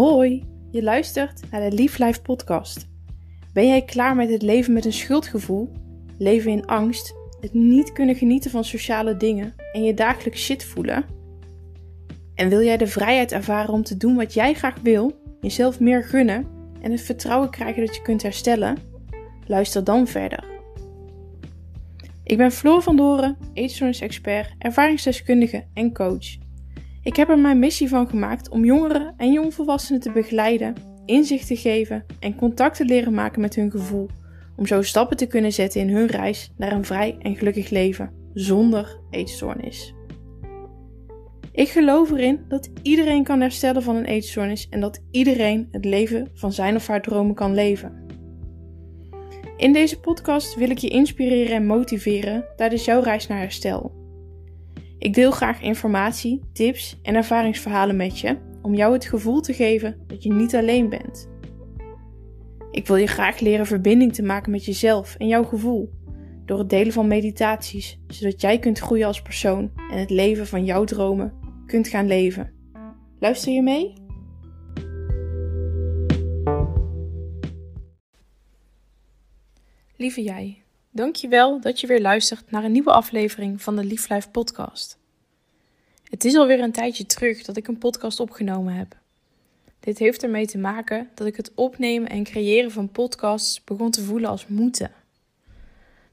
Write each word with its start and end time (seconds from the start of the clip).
Hoi, 0.00 0.44
je 0.70 0.82
luistert 0.82 1.50
naar 1.50 1.70
de 1.70 1.76
Lief 1.76 1.98
Life 1.98 2.22
podcast. 2.22 2.88
Ben 3.52 3.66
jij 3.66 3.82
klaar 3.82 4.16
met 4.16 4.30
het 4.30 4.42
leven 4.42 4.72
met 4.72 4.84
een 4.84 4.92
schuldgevoel, 4.92 5.72
leven 6.18 6.50
in 6.50 6.66
angst, 6.66 7.14
het 7.40 7.54
niet 7.54 7.92
kunnen 7.92 8.14
genieten 8.14 8.50
van 8.50 8.64
sociale 8.64 9.16
dingen 9.16 9.54
en 9.72 9.82
je 9.82 9.94
dagelijks 9.94 10.44
shit 10.44 10.64
voelen? 10.64 11.04
En 12.34 12.48
wil 12.48 12.62
jij 12.62 12.76
de 12.76 12.86
vrijheid 12.86 13.32
ervaren 13.32 13.72
om 13.72 13.82
te 13.82 13.96
doen 13.96 14.16
wat 14.16 14.34
jij 14.34 14.54
graag 14.54 14.80
wil, 14.82 15.20
jezelf 15.40 15.80
meer 15.80 16.04
gunnen 16.04 16.46
en 16.82 16.90
het 16.90 17.02
vertrouwen 17.02 17.50
krijgen 17.50 17.86
dat 17.86 17.96
je 17.96 18.02
kunt 18.02 18.22
herstellen? 18.22 18.76
Luister 19.46 19.84
dan 19.84 20.06
verder. 20.06 20.44
Ik 22.24 22.36
ben 22.36 22.52
Floor 22.52 22.82
van 22.82 22.96
Doren, 22.96 23.36
eetstoornis-expert, 23.52 24.54
ervaringsdeskundige 24.58 25.64
en 25.74 25.92
coach. 25.92 26.48
Ik 27.02 27.16
heb 27.16 27.28
er 27.28 27.38
mijn 27.38 27.58
missie 27.58 27.88
van 27.88 28.08
gemaakt 28.08 28.48
om 28.48 28.64
jongeren 28.64 29.14
en 29.16 29.32
jongvolwassenen 29.32 30.00
te 30.00 30.12
begeleiden, 30.12 30.74
inzicht 31.04 31.46
te 31.46 31.56
geven 31.56 32.04
en 32.18 32.34
contact 32.34 32.76
te 32.76 32.84
leren 32.84 33.14
maken 33.14 33.40
met 33.40 33.54
hun 33.54 33.70
gevoel, 33.70 34.08
om 34.56 34.66
zo 34.66 34.82
stappen 34.82 35.16
te 35.16 35.26
kunnen 35.26 35.52
zetten 35.52 35.80
in 35.80 35.88
hun 35.88 36.06
reis 36.06 36.52
naar 36.56 36.72
een 36.72 36.84
vrij 36.84 37.16
en 37.18 37.36
gelukkig 37.36 37.70
leven 37.70 38.12
zonder 38.34 39.00
eetstoornis. 39.10 39.94
Ik 41.52 41.68
geloof 41.68 42.10
erin 42.10 42.44
dat 42.48 42.70
iedereen 42.82 43.24
kan 43.24 43.40
herstellen 43.40 43.82
van 43.82 43.96
een 43.96 44.04
eetstoornis 44.04 44.68
en 44.68 44.80
dat 44.80 45.02
iedereen 45.10 45.68
het 45.70 45.84
leven 45.84 46.28
van 46.34 46.52
zijn 46.52 46.76
of 46.76 46.86
haar 46.86 47.02
dromen 47.02 47.34
kan 47.34 47.54
leven. 47.54 48.06
In 49.56 49.72
deze 49.72 50.00
podcast 50.00 50.54
wil 50.54 50.70
ik 50.70 50.78
je 50.78 50.88
inspireren 50.88 51.56
en 51.56 51.66
motiveren 51.66 52.44
tijdens 52.56 52.84
jouw 52.84 53.00
reis 53.00 53.26
naar 53.26 53.38
herstel. 53.38 53.99
Ik 55.00 55.14
deel 55.14 55.30
graag 55.30 55.60
informatie, 55.60 56.40
tips 56.52 56.98
en 57.02 57.14
ervaringsverhalen 57.14 57.96
met 57.96 58.18
je 58.18 58.38
om 58.62 58.74
jou 58.74 58.92
het 58.92 59.04
gevoel 59.04 59.40
te 59.40 59.52
geven 59.52 59.96
dat 60.06 60.22
je 60.22 60.32
niet 60.32 60.54
alleen 60.54 60.88
bent. 60.88 61.28
Ik 62.70 62.86
wil 62.86 62.96
je 62.96 63.06
graag 63.06 63.40
leren 63.40 63.66
verbinding 63.66 64.14
te 64.14 64.22
maken 64.22 64.50
met 64.50 64.64
jezelf 64.64 65.14
en 65.14 65.26
jouw 65.26 65.44
gevoel 65.44 65.90
door 66.44 66.58
het 66.58 66.70
delen 66.70 66.92
van 66.92 67.06
meditaties, 67.06 68.00
zodat 68.06 68.40
jij 68.40 68.58
kunt 68.58 68.78
groeien 68.78 69.06
als 69.06 69.22
persoon 69.22 69.70
en 69.90 69.98
het 69.98 70.10
leven 70.10 70.46
van 70.46 70.64
jouw 70.64 70.84
dromen 70.84 71.34
kunt 71.66 71.88
gaan 71.88 72.06
leven. 72.06 72.52
Luister 73.18 73.52
je 73.52 73.62
mee? 73.62 73.92
Lieve 79.96 80.22
jij, 80.22 80.62
dankjewel 80.90 81.60
dat 81.60 81.80
je 81.80 81.86
weer 81.86 82.00
luistert 82.00 82.50
naar 82.50 82.64
een 82.64 82.72
nieuwe 82.72 82.92
aflevering 82.92 83.62
van 83.62 83.76
de 83.76 83.84
Lief 83.84 84.08
Life 84.08 84.30
podcast. 84.30 84.98
Het 86.04 86.24
is 86.24 86.36
alweer 86.36 86.60
een 86.60 86.72
tijdje 86.72 87.06
terug 87.06 87.42
dat 87.42 87.56
ik 87.56 87.68
een 87.68 87.78
podcast 87.78 88.20
opgenomen 88.20 88.74
heb. 88.74 88.96
Dit 89.80 89.98
heeft 89.98 90.22
ermee 90.22 90.46
te 90.46 90.58
maken 90.58 91.08
dat 91.14 91.26
ik 91.26 91.36
het 91.36 91.52
opnemen 91.54 92.08
en 92.08 92.24
creëren 92.24 92.70
van 92.70 92.90
podcasts 92.90 93.64
begon 93.64 93.90
te 93.90 94.02
voelen 94.02 94.30
als 94.30 94.46
moeten. 94.46 94.92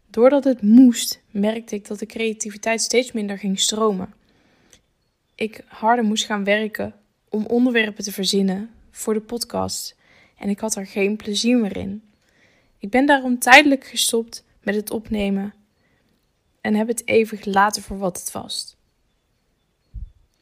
Doordat 0.10 0.44
het 0.44 0.62
moest, 0.62 1.22
merkte 1.32 1.76
ik 1.76 1.88
dat 1.88 2.00
de 2.00 2.06
creativiteit 2.06 2.82
steeds 2.82 3.12
minder 3.12 3.38
ging 3.38 3.60
stromen. 3.60 4.14
Ik 5.36 5.64
harder 5.68 6.06
moest 6.06 6.26
gaan 6.26 6.44
werken 6.44 6.94
om 7.30 7.46
onderwerpen 7.46 8.04
te 8.04 8.12
verzinnen 8.12 8.70
voor 8.92 9.14
de 9.14 9.22
podcast 9.22 9.96
en 10.38 10.50
ik 10.50 10.60
had 10.60 10.76
er 10.76 10.86
geen 10.86 11.16
plezier 11.16 11.58
meer 11.58 11.78
in. 11.78 12.02
Ik 12.80 12.90
ben 12.90 13.06
daarom 13.06 13.40
tijdelijk 13.40 13.86
gestopt 13.86 14.44
met 14.68 14.76
het 14.76 14.92
opnemen 14.92 15.54
en 16.62 16.76
heb 16.76 16.88
het 16.88 17.08
even 17.08 17.38
gelaten 17.38 17.82
voor 17.82 17.98
wat 17.98 18.20
het 18.20 18.32
was. 18.32 18.76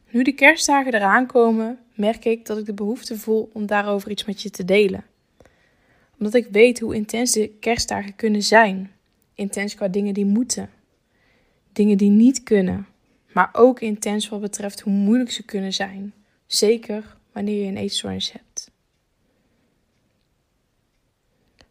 Nu 0.09 0.23
de 0.23 0.32
kerstdagen 0.32 0.94
eraan 0.94 1.26
komen, 1.26 1.80
merk 1.94 2.26
ik 2.26 2.45
dat 2.45 2.58
ik 2.58 2.66
de 2.66 2.73
behoefte 2.73 3.17
voel 3.17 3.50
om 3.54 3.66
daarover 3.66 4.12
iets 4.12 4.26
met 4.26 4.42
je 4.42 4.50
te 4.50 4.66
delen. 4.66 5.04
Omdat 6.20 6.33
ik 6.33 6.48
weet 6.52 6.80
hoe 6.80 6.95
intens 6.95 7.32
de 7.32 7.48
kerstdagen 7.48 8.16
kunnen 8.16 8.44
zijn. 8.44 8.92
Intens 9.33 9.76
qua 9.76 9.88
dingen 9.88 10.14
die 10.14 10.26
moeten, 10.26 10.70
dingen 11.73 11.98
die 11.98 12.10
niet 12.10 12.44
kunnen, 12.44 12.88
maar 13.32 13.49
ook 13.52 13.80
intens 13.80 14.30
wat 14.30 14.42
betreft 14.42 14.80
hoe 14.80 14.94
moeilijk 14.94 15.32
ze 15.32 15.44
kunnen 15.44 15.73
zijn. 15.73 16.14
Zeker 16.45 17.17
wanneer 17.32 17.64
je 17.64 17.67
een 17.67 17.78
eetstoornis 17.78 18.32
hebt. 18.32 18.72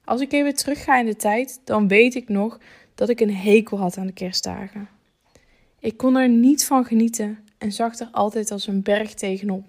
Als 0.04 0.20
ik 0.20 0.32
even 0.32 0.54
terugga 0.54 0.98
in 0.98 1.06
de 1.06 1.16
tijd, 1.16 1.60
dan 1.64 1.88
weet 1.88 2.14
ik 2.14 2.28
nog 2.28 2.58
dat 2.94 3.08
ik 3.08 3.20
een 3.20 3.34
hekel 3.34 3.78
had 3.78 3.96
aan 3.96 4.06
de 4.06 4.12
kerstdagen. 4.12 4.88
Ik 5.78 5.96
kon 5.96 6.16
er 6.16 6.28
niet 6.28 6.64
van 6.64 6.84
genieten 6.84 7.38
en 7.58 7.72
zag 7.72 7.98
er 7.98 8.08
altijd 8.12 8.50
als 8.50 8.66
een 8.66 8.82
berg 8.82 9.14
tegenop. 9.14 9.64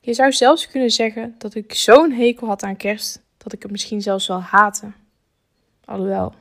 Je 0.00 0.14
zou 0.14 0.32
zelfs 0.32 0.66
kunnen 0.66 0.90
zeggen 0.90 1.34
dat 1.38 1.54
ik 1.54 1.74
zo'n 1.74 2.12
hekel 2.12 2.46
had 2.46 2.62
aan 2.62 2.76
kerst 2.76 3.22
dat 3.36 3.52
ik 3.52 3.62
het 3.62 3.70
misschien 3.70 4.02
zelfs 4.02 4.26
wel 4.26 4.40
haatte. 4.40 4.92
Alhoewel 5.84 6.34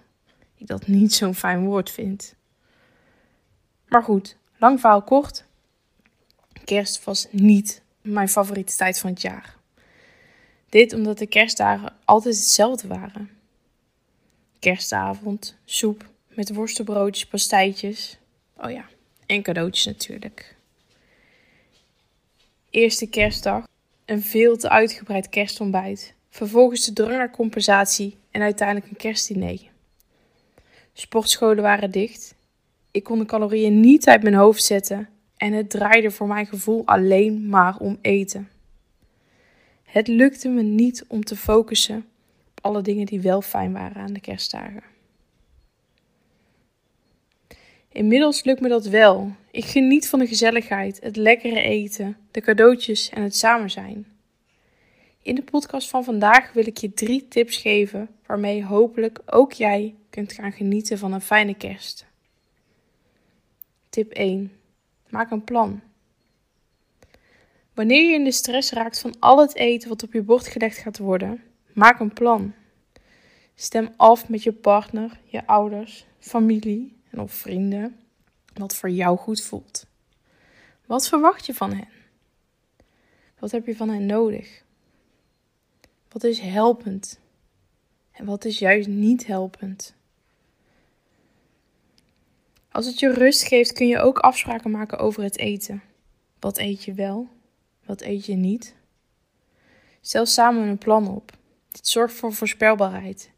ik 0.55 0.67
dat 0.67 0.87
niet 0.87 1.13
zo'n 1.13 1.35
fijn 1.35 1.65
woord 1.65 1.89
vind. 1.89 2.35
Maar 3.87 4.03
goed, 4.03 4.37
lang 4.57 4.79
verhaal 4.79 5.01
kort. 5.01 5.45
Kerst 6.63 7.03
was 7.03 7.27
niet 7.31 7.81
mijn 8.01 8.29
favoriete 8.29 8.75
tijd 8.75 8.99
van 8.99 9.09
het 9.09 9.21
jaar. 9.21 9.55
Dit 10.75 10.93
omdat 10.93 11.17
de 11.17 11.27
kerstdagen 11.27 11.93
altijd 12.05 12.35
hetzelfde 12.35 12.87
waren. 12.87 13.29
Kerstavond, 14.59 15.57
soep 15.65 16.09
met 16.27 16.53
worstenbroodjes, 16.53 17.25
pastijtjes. 17.25 18.17
Oh 18.57 18.71
ja, 18.71 18.85
en 19.25 19.41
cadeautjes 19.41 19.85
natuurlijk. 19.85 20.55
Eerste 22.69 23.07
kerstdag, 23.07 23.67
een 24.05 24.21
veel 24.21 24.57
te 24.57 24.69
uitgebreid 24.69 25.29
kerstontbijt. 25.29 26.13
Vervolgens 26.29 26.85
de 26.85 26.93
drang 26.93 27.17
naar 27.17 27.31
compensatie 27.31 28.17
en 28.31 28.41
uiteindelijk 28.41 28.89
een 28.89 28.97
kerstdiner. 28.97 29.61
Sportscholen 30.93 31.63
waren 31.63 31.91
dicht. 31.91 32.35
Ik 32.91 33.03
kon 33.03 33.19
de 33.19 33.25
calorieën 33.25 33.79
niet 33.79 34.07
uit 34.07 34.23
mijn 34.23 34.35
hoofd 34.35 34.63
zetten 34.63 35.09
en 35.37 35.53
het 35.53 35.69
draaide 35.69 36.11
voor 36.11 36.27
mijn 36.27 36.45
gevoel 36.45 36.85
alleen 36.85 37.49
maar 37.49 37.77
om 37.77 37.97
eten. 38.01 38.49
Het 39.95 40.07
lukte 40.07 40.50
me 40.50 40.61
niet 40.61 41.06
om 41.07 41.23
te 41.23 41.35
focussen 41.35 42.06
op 42.50 42.59
alle 42.61 42.81
dingen 42.81 43.06
die 43.06 43.22
wel 43.22 43.41
fijn 43.41 43.73
waren 43.73 44.01
aan 44.01 44.13
de 44.13 44.19
kerstdagen. 44.19 44.83
Inmiddels 47.89 48.44
lukt 48.44 48.61
me 48.61 48.67
dat 48.67 48.85
wel. 48.85 49.31
Ik 49.51 49.66
geniet 49.66 50.09
van 50.09 50.19
de 50.19 50.28
gezelligheid, 50.28 51.00
het 51.01 51.16
lekkere 51.16 51.61
eten, 51.61 52.17
de 52.31 52.41
cadeautjes 52.41 53.09
en 53.09 53.23
het 53.23 53.35
samen 53.35 53.69
zijn. 53.69 54.07
In 55.22 55.35
de 55.35 55.44
podcast 55.44 55.89
van 55.89 56.03
vandaag 56.03 56.53
wil 56.53 56.67
ik 56.67 56.78
je 56.78 56.94
drie 56.94 57.28
tips 57.28 57.57
geven 57.57 58.09
waarmee 58.25 58.63
hopelijk 58.63 59.22
ook 59.25 59.51
jij 59.51 59.95
kunt 60.09 60.34
gaan 60.34 60.51
genieten 60.51 60.97
van 60.97 61.13
een 61.13 61.22
fijne 61.22 61.55
kerst. 61.55 62.05
Tip 63.89 64.11
1. 64.11 64.51
Maak 65.09 65.31
een 65.31 65.44
plan. 65.44 65.81
Wanneer 67.75 68.03
je 68.09 68.13
in 68.13 68.23
de 68.23 68.31
stress 68.31 68.71
raakt 68.71 68.99
van 68.99 69.15
al 69.19 69.39
het 69.39 69.55
eten 69.55 69.89
wat 69.89 70.03
op 70.03 70.13
je 70.13 70.21
bord 70.21 70.47
gelegd 70.47 70.77
gaat 70.77 70.97
worden, 70.97 71.43
maak 71.73 71.99
een 71.99 72.13
plan. 72.13 72.53
Stem 73.55 73.93
af 73.97 74.29
met 74.29 74.43
je 74.43 74.51
partner, 74.51 75.19
je 75.25 75.47
ouders, 75.47 76.05
familie 76.19 76.97
of 77.11 77.33
vrienden 77.33 77.99
wat 78.53 78.75
voor 78.75 78.89
jou 78.89 79.17
goed 79.17 79.41
voelt. 79.41 79.85
Wat 80.85 81.07
verwacht 81.07 81.45
je 81.45 81.53
van 81.53 81.73
hen? 81.73 81.87
Wat 83.39 83.51
heb 83.51 83.65
je 83.65 83.75
van 83.75 83.89
hen 83.89 84.05
nodig? 84.05 84.63
Wat 86.09 86.23
is 86.23 86.39
helpend? 86.39 87.19
En 88.11 88.25
wat 88.25 88.45
is 88.45 88.59
juist 88.59 88.87
niet 88.87 89.27
helpend? 89.27 89.93
Als 92.71 92.85
het 92.85 92.99
je 92.99 93.13
rust 93.13 93.43
geeft, 93.43 93.73
kun 93.73 93.87
je 93.87 93.99
ook 93.99 94.19
afspraken 94.19 94.71
maken 94.71 94.97
over 94.97 95.23
het 95.23 95.37
eten. 95.37 95.83
Wat 96.39 96.57
eet 96.57 96.83
je 96.83 96.93
wel? 96.93 97.34
Wat 97.85 98.02
eet 98.02 98.26
je 98.26 98.35
niet? 98.35 98.76
Stel 100.02 100.26
samen 100.26 100.67
een 100.67 100.78
plan 100.78 101.08
op. 101.08 101.32
Dit 101.72 101.87
zorgt 101.87 102.14
voor 102.14 102.34
voorspelbaarheid. 102.34 103.32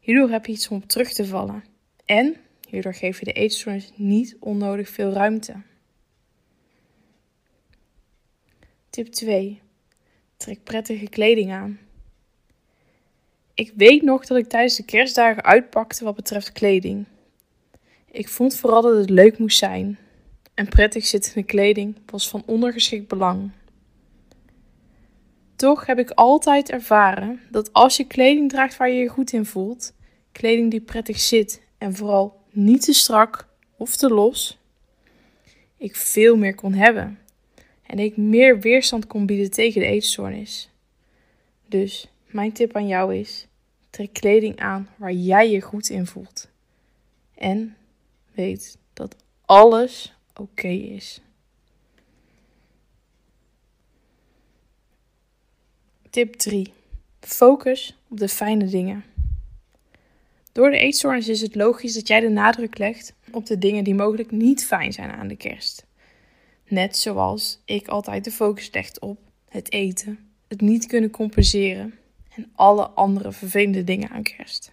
Hierdoor 0.00 0.30
heb 0.30 0.46
je 0.46 0.52
iets 0.52 0.68
om 0.68 0.76
op 0.76 0.88
terug 0.88 1.12
te 1.12 1.26
vallen. 1.26 1.64
En 2.04 2.36
Hierdoor 2.72 2.94
geef 2.94 3.18
je 3.18 3.24
de 3.24 3.32
eetstoornis 3.32 3.92
niet 3.94 4.36
onnodig 4.40 4.88
veel 4.88 5.12
ruimte. 5.12 5.54
Tip 8.90 9.06
2. 9.06 9.60
Trek 10.36 10.62
prettige 10.62 11.08
kleding 11.08 11.52
aan. 11.52 11.78
Ik 13.54 13.72
weet 13.76 14.02
nog 14.02 14.26
dat 14.26 14.38
ik 14.38 14.48
tijdens 14.48 14.76
de 14.76 14.84
kerstdagen 14.84 15.44
uitpakte 15.44 16.04
wat 16.04 16.14
betreft 16.14 16.52
kleding. 16.52 17.04
Ik 18.10 18.28
vond 18.28 18.56
vooral 18.56 18.82
dat 18.82 18.96
het 18.96 19.10
leuk 19.10 19.38
moest 19.38 19.58
zijn. 19.58 19.98
En 20.54 20.68
prettig 20.68 21.06
zittende 21.06 21.42
kleding 21.42 21.96
was 22.06 22.28
van 22.28 22.42
ondergeschikt 22.46 23.08
belang. 23.08 23.50
Toch 25.62 25.86
heb 25.86 25.98
ik 25.98 26.10
altijd 26.10 26.70
ervaren 26.70 27.40
dat 27.50 27.72
als 27.72 27.96
je 27.96 28.06
kleding 28.06 28.50
draagt 28.50 28.76
waar 28.76 28.90
je 28.90 28.98
je 28.98 29.08
goed 29.08 29.32
in 29.32 29.44
voelt, 29.44 29.92
kleding 30.32 30.70
die 30.70 30.80
prettig 30.80 31.20
zit 31.20 31.62
en 31.78 31.94
vooral 31.94 32.40
niet 32.50 32.82
te 32.82 32.92
strak 32.92 33.46
of 33.76 33.96
te 33.96 34.08
los, 34.08 34.58
ik 35.76 35.96
veel 35.96 36.36
meer 36.36 36.54
kon 36.54 36.72
hebben. 36.72 37.18
en 37.82 37.98
ik 37.98 38.16
meer 38.16 38.60
weerstand 38.60 39.06
kon 39.06 39.26
bieden 39.26 39.50
tegen 39.50 39.80
de 39.80 39.86
eetstoornis. 39.86 40.70
Dus 41.66 42.08
mijn 42.26 42.52
tip 42.52 42.76
aan 42.76 42.86
jou 42.86 43.16
is: 43.16 43.46
trek 43.90 44.12
kleding 44.12 44.60
aan 44.60 44.88
waar 44.96 45.12
jij 45.12 45.50
je 45.50 45.60
goed 45.60 45.88
in 45.88 46.06
voelt. 46.06 46.50
En 47.34 47.76
weet 48.34 48.78
dat 48.92 49.16
alles 49.44 50.14
oké 50.34 50.68
is. 50.68 51.20
Tip 56.12 56.34
3. 56.34 56.72
Focus 57.20 57.98
op 58.08 58.18
de 58.18 58.28
fijne 58.28 58.66
dingen. 58.66 59.04
Door 60.52 60.70
de 60.70 60.78
eetstoornis 60.78 61.28
is 61.28 61.40
het 61.40 61.54
logisch 61.54 61.94
dat 61.94 62.08
jij 62.08 62.20
de 62.20 62.28
nadruk 62.28 62.78
legt 62.78 63.14
op 63.30 63.46
de 63.46 63.58
dingen 63.58 63.84
die 63.84 63.94
mogelijk 63.94 64.30
niet 64.30 64.64
fijn 64.64 64.92
zijn 64.92 65.10
aan 65.10 65.28
de 65.28 65.36
kerst. 65.36 65.86
Net 66.68 66.96
zoals 66.96 67.62
ik 67.64 67.88
altijd 67.88 68.24
de 68.24 68.30
focus 68.30 68.68
leg 68.72 68.98
op 68.98 69.18
het 69.48 69.72
eten, 69.72 70.18
het 70.48 70.60
niet 70.60 70.86
kunnen 70.86 71.10
compenseren 71.10 71.94
en 72.36 72.50
alle 72.54 72.88
andere 72.88 73.32
vervelende 73.32 73.84
dingen 73.84 74.10
aan 74.10 74.22
kerst. 74.22 74.72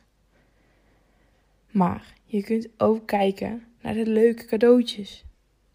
Maar 1.72 2.14
je 2.26 2.44
kunt 2.44 2.68
ook 2.78 3.08
kijken 3.08 3.64
naar 3.82 3.94
de 3.94 4.08
leuke 4.08 4.46
cadeautjes, 4.46 5.24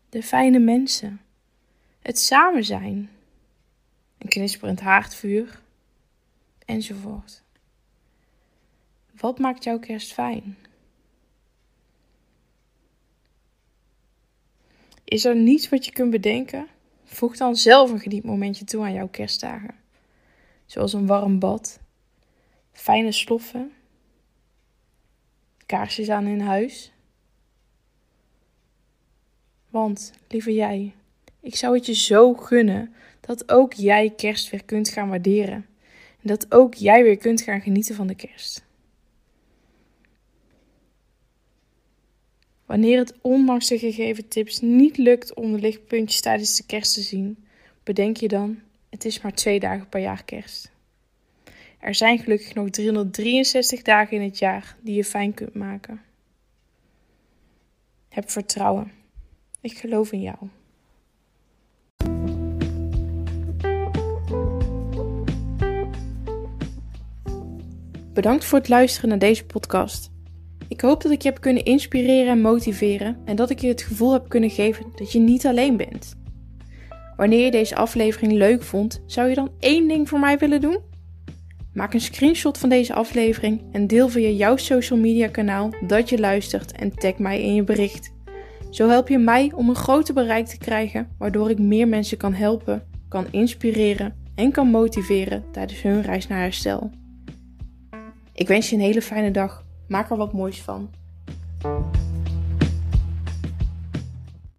de 0.09 0.23
fijne 0.23 0.59
mensen, 0.59 1.21
het 2.03 2.19
samen 2.19 2.65
zijn, 2.65 3.11
een 4.25 4.31
knisperend 4.31 4.81
haardvuur 4.81 5.61
enzovoort. 6.65 7.43
Wat 9.17 9.39
maakt 9.39 9.65
jouw 9.65 9.79
kerst 9.79 10.13
fijn? 10.13 10.57
Is 15.05 15.25
er 15.25 15.37
niets 15.37 15.69
wat 15.69 15.85
je 15.85 15.93
kunt 15.93 16.11
bedenken? 16.11 16.67
Voeg 17.05 17.37
dan 17.37 17.57
zelf 17.57 17.91
een 17.91 18.01
genietmomentje 18.01 18.65
toe 18.65 18.83
aan 18.83 18.93
jouw 18.93 19.09
kerstdagen. 19.09 19.75
Zoals 20.67 20.93
een 20.93 21.07
warm 21.07 21.39
bad, 21.39 21.81
fijne 22.73 23.13
sloffen, 23.13 23.73
kaarsjes 25.67 26.09
aan 26.09 26.27
in 26.27 26.41
huis. 26.41 26.93
Want, 29.69 30.13
lieve 30.29 30.55
jij, 30.55 30.95
ik 31.41 31.57
zou 31.57 31.75
het 31.75 31.87
je 31.87 31.95
zo 31.95 32.35
gunnen 32.35 32.95
dat 33.27 33.51
ook 33.51 33.73
jij 33.73 34.13
kerst 34.17 34.51
weer 34.51 34.65
kunt 34.65 34.89
gaan 34.89 35.09
waarderen. 35.09 35.67
En 36.21 36.29
dat 36.29 36.53
ook 36.53 36.75
jij 36.75 37.03
weer 37.03 37.17
kunt 37.17 37.41
gaan 37.41 37.61
genieten 37.61 37.95
van 37.95 38.07
de 38.07 38.15
kerst. 38.15 38.65
Wanneer 42.67 42.99
het 42.99 43.15
ondanks 43.21 43.67
de 43.67 43.79
gegeven 43.79 44.29
tips 44.29 44.61
niet 44.61 44.97
lukt 44.97 45.35
om 45.35 45.53
de 45.53 45.59
lichtpuntjes 45.59 46.21
tijdens 46.21 46.57
de 46.57 46.67
kerst 46.67 46.95
te 46.95 47.03
zien, 47.03 47.45
bedenk 47.83 48.17
je 48.17 48.29
dan: 48.29 48.61
het 48.91 49.05
is 49.05 49.21
maar 49.21 49.35
twee 49.35 49.61
dagen 49.61 49.89
per 49.89 50.01
jaar 50.01 50.25
kerst. 50.25 50.73
Er 51.79 51.95
zijn 51.95 52.19
gelukkig 52.19 52.55
nog 52.55 52.71
363 52.71 53.83
dagen 53.83 54.17
in 54.17 54.23
het 54.23 54.39
jaar 54.39 54.77
die 54.81 54.95
je 54.95 55.05
fijn 55.05 55.35
kunt 55.35 55.55
maken. 55.55 56.03
Heb 58.09 58.31
vertrouwen. 58.31 58.93
Ik 59.61 59.79
geloof 59.79 60.13
in 60.13 60.21
jou. 60.21 60.37
Bedankt 68.15 68.45
voor 68.45 68.59
het 68.59 68.69
luisteren 68.69 69.09
naar 69.09 69.19
deze 69.19 69.45
podcast. 69.45 70.11
Ik 70.69 70.81
hoop 70.81 71.03
dat 71.03 71.13
ik 71.13 71.23
je 71.23 71.29
heb 71.29 71.41
kunnen 71.41 71.65
inspireren 71.65 72.33
en 72.33 72.41
motiveren 72.41 73.17
en 73.25 73.37
dat 73.37 73.51
ik 73.51 73.59
je 73.59 73.69
het 73.69 73.83
gevoel 73.83 74.13
heb 74.13 74.29
kunnen 74.29 74.51
geven 74.51 74.87
dat 74.95 75.13
je 75.13 75.19
niet 75.19 75.47
alleen 75.47 75.77
bent. 75.77 76.15
Wanneer 77.17 77.45
je 77.45 77.51
deze 77.51 77.77
aflevering 77.77 78.33
leuk 78.33 78.63
vond, 78.63 79.03
zou 79.07 79.29
je 79.29 79.35
dan 79.35 79.51
één 79.59 79.89
ding 79.89 80.09
voor 80.09 80.19
mij 80.19 80.39
willen 80.39 80.61
doen? 80.61 80.79
Maak 81.73 81.95
een 81.95 82.01
screenshot 82.01 82.59
van 82.59 82.69
deze 82.69 82.95
aflevering 82.95 83.63
en 83.73 83.87
deel 83.87 84.09
via 84.09 84.29
jouw 84.29 84.57
social 84.57 84.99
media 84.99 85.29
kanaal 85.29 85.71
dat 85.87 86.09
je 86.09 86.19
luistert 86.19 86.73
en 86.73 86.95
tag 86.95 87.19
mij 87.19 87.43
in 87.43 87.55
je 87.55 87.65
bericht. 87.65 88.13
Zo 88.71 88.89
help 88.89 89.09
je 89.09 89.19
mij 89.19 89.53
om 89.55 89.69
een 89.69 89.75
groter 89.75 90.15
bereik 90.15 90.47
te 90.47 90.59
krijgen, 90.59 91.09
waardoor 91.19 91.51
ik 91.51 91.59
meer 91.59 91.89
mensen 91.89 92.17
kan 92.17 92.35
helpen, 92.35 92.83
kan 93.09 93.27
inspireren 93.31 94.15
en 94.35 94.53
kan 94.53 94.69
motiveren 94.69 95.45
tijdens 95.53 95.83
hun 95.83 96.03
reis 96.03 96.27
naar 96.27 96.41
herstel. 96.41 96.91
Ik 98.37 98.49
wens 98.49 98.71
je 98.71 98.77
een 98.77 98.83
hele 98.83 99.03
fijne 99.03 99.31
dag. 99.31 99.65
Maak 99.89 100.11
er 100.11 100.17
wat 100.17 100.33
moois 100.33 100.63
van. 100.63 100.91